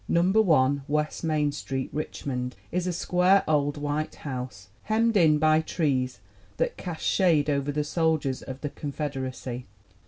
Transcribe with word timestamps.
Num 0.07 0.31
ber 0.33 0.41
One 0.41 0.81
West 0.87 1.23
Main 1.23 1.51
Street, 1.51 1.91
Richmond, 1.93 2.55
is 2.71 2.87
a 2.87 2.91
square 2.91 3.43
old 3.47 3.77
white 3.77 4.15
house, 4.25 4.69
"hemmed 4.85 5.15
in 5.15 5.37
by 5.37 5.61
trees 5.61 6.19
that 6.57 6.75
cast 6.75 7.03
shade 7.05 7.51
over 7.51 7.71
the 7.71 7.83
soldiers 7.83 8.41
of 8.41 8.61
the 8.61 8.69
Confederacy." 8.71 9.67